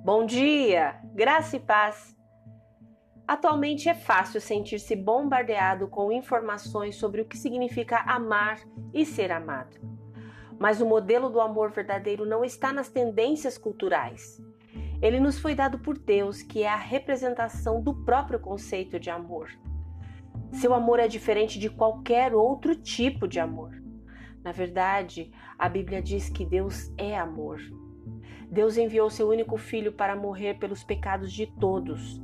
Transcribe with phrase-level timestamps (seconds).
[0.00, 2.16] Bom dia, graça e paz.
[3.26, 8.60] Atualmente é fácil sentir-se bombardeado com informações sobre o que significa amar
[8.94, 9.76] e ser amado.
[10.56, 14.40] Mas o modelo do amor verdadeiro não está nas tendências culturais.
[15.02, 19.50] Ele nos foi dado por Deus, que é a representação do próprio conceito de amor.
[20.52, 23.72] Seu amor é diferente de qualquer outro tipo de amor.
[24.44, 27.60] Na verdade, a Bíblia diz que Deus é amor.
[28.50, 32.20] Deus enviou seu único filho para morrer pelos pecados de todos.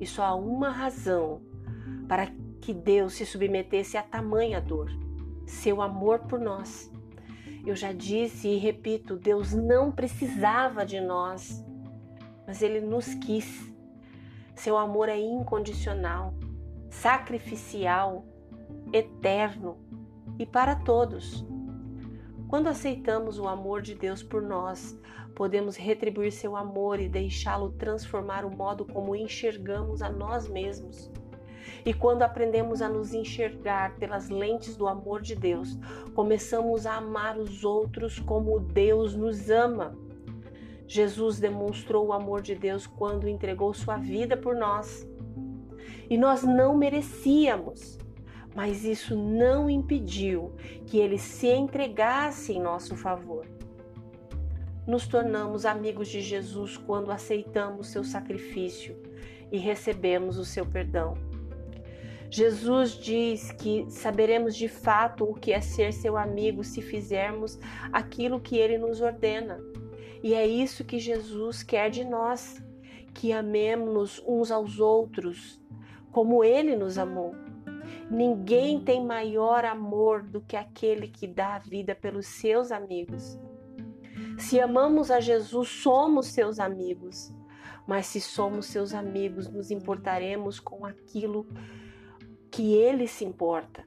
[0.00, 1.40] E só há uma razão
[2.08, 2.26] para
[2.60, 4.90] que Deus se submetesse a tamanha dor:
[5.46, 6.90] seu amor por nós.
[7.64, 11.64] Eu já disse e repito, Deus não precisava de nós,
[12.46, 13.72] mas ele nos quis.
[14.54, 16.34] Seu amor é incondicional,
[16.90, 18.24] sacrificial,
[18.92, 19.76] eterno
[20.38, 21.46] e para todos.
[22.48, 24.98] Quando aceitamos o amor de Deus por nós,
[25.34, 31.10] podemos retribuir seu amor e deixá-lo transformar o modo como enxergamos a nós mesmos.
[31.84, 35.78] E quando aprendemos a nos enxergar pelas lentes do amor de Deus,
[36.14, 39.94] começamos a amar os outros como Deus nos ama.
[40.86, 45.06] Jesus demonstrou o amor de Deus quando entregou sua vida por nós.
[46.08, 47.98] E nós não merecíamos,
[48.58, 50.52] mas isso não impediu
[50.84, 53.46] que ele se entregasse em nosso favor.
[54.84, 59.00] Nos tornamos amigos de Jesus quando aceitamos seu sacrifício
[59.52, 61.14] e recebemos o seu perdão.
[62.28, 67.60] Jesus diz que saberemos de fato o que é ser seu amigo se fizermos
[67.92, 69.60] aquilo que ele nos ordena.
[70.20, 72.60] E é isso que Jesus quer de nós,
[73.14, 75.60] que amemos uns aos outros,
[76.10, 77.36] como ele nos amou.
[78.10, 83.38] Ninguém tem maior amor do que aquele que dá a vida pelos seus amigos.
[84.38, 87.32] Se amamos a Jesus, somos seus amigos.
[87.86, 91.46] Mas se somos seus amigos, nos importaremos com aquilo
[92.50, 93.82] que ele se importa.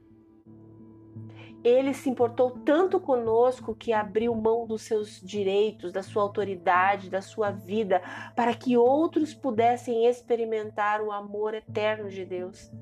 [1.62, 7.22] Ele se importou tanto conosco que abriu mão dos seus direitos, da sua autoridade, da
[7.22, 8.02] sua vida,
[8.34, 12.72] para que outros pudessem experimentar o amor eterno de Deus.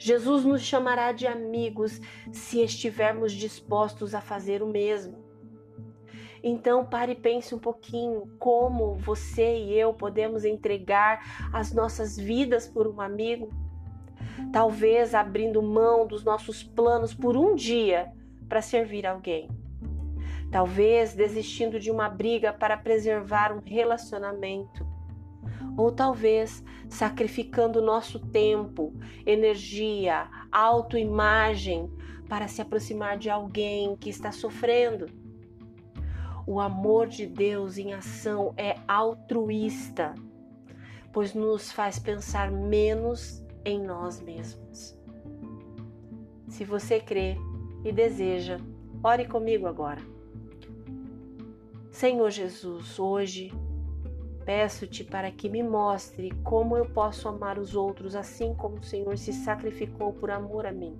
[0.00, 2.00] Jesus nos chamará de amigos
[2.32, 5.22] se estivermos dispostos a fazer o mesmo.
[6.42, 12.66] Então pare e pense um pouquinho como você e eu podemos entregar as nossas vidas
[12.66, 13.50] por um amigo.
[14.50, 18.10] Talvez abrindo mão dos nossos planos por um dia
[18.48, 19.50] para servir alguém.
[20.50, 24.88] Talvez desistindo de uma briga para preservar um relacionamento
[25.76, 28.92] ou talvez sacrificando nosso tempo,
[29.24, 31.88] energia, autoimagem
[32.28, 35.06] para se aproximar de alguém que está sofrendo.
[36.46, 40.14] O amor de Deus em ação é altruísta,
[41.12, 44.98] pois nos faz pensar menos em nós mesmos.
[46.48, 47.36] Se você crê
[47.84, 48.58] e deseja,
[49.02, 50.02] ore comigo agora.
[51.92, 53.52] Senhor Jesus, hoje
[54.44, 59.16] Peço-te para que me mostre como eu posso amar os outros assim como o Senhor
[59.18, 60.98] se sacrificou por amor a mim.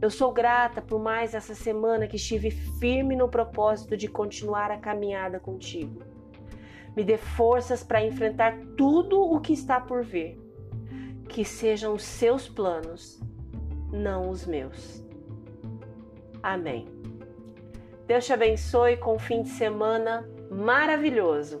[0.00, 4.78] Eu sou grata por mais essa semana que estive firme no propósito de continuar a
[4.78, 6.02] caminhada contigo.
[6.96, 10.38] Me dê forças para enfrentar tudo o que está por vir.
[11.28, 13.20] Que sejam os seus planos,
[13.92, 15.04] não os meus.
[16.42, 16.86] Amém.
[18.06, 21.60] Deus te abençoe com um fim de semana maravilhoso.